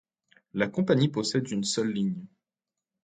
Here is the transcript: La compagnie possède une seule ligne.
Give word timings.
La 0.55 0.67
compagnie 0.67 1.09
possède 1.09 1.47
une 1.51 1.63
seule 1.63 1.91
ligne. 1.91 2.25